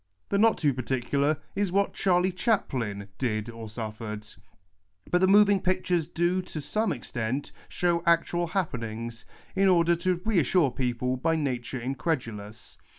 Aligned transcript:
The 0.29 0.39
not 0.39 0.57
too 0.57 0.73
particular 0.73 1.37
is 1.53 1.71
what 1.71 1.93
Charlie 1.93 2.31
Chaplin 2.31 3.07
did 3.19 3.51
or 3.51 3.69
suffered. 3.69 4.25
But 5.11 5.21
the 5.21 5.27
moving 5.27 5.59
pictures 5.61 6.07
do 6.07 6.41
to 6.41 6.59
some 6.59 6.91
extent 6.91 7.51
show 7.69 8.01
actual 8.07 8.47
happenings, 8.47 9.25
in 9.55 9.67
order 9.67 9.95
to 9.97 10.19
reassure 10.25 10.71
people 10.71 11.17
by 11.17 11.35
nature 11.35 11.79
incredulous. 11.79 12.77